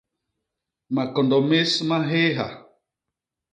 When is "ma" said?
1.91-2.01